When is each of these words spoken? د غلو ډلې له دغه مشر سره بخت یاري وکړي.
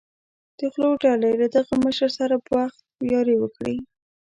د 0.57 0.59
غلو 0.73 0.91
ډلې 1.03 1.31
له 1.41 1.47
دغه 1.55 1.73
مشر 1.85 2.09
سره 2.19 2.35
بخت 2.49 2.79
یاري 3.11 3.35
وکړي. 3.39 3.77